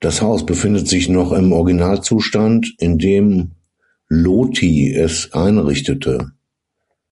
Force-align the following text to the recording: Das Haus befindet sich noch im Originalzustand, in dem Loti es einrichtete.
Das 0.00 0.20
Haus 0.20 0.44
befindet 0.44 0.86
sich 0.86 1.08
noch 1.08 1.32
im 1.32 1.50
Originalzustand, 1.54 2.74
in 2.76 2.98
dem 2.98 3.52
Loti 4.06 4.92
es 4.94 5.32
einrichtete. 5.32 6.32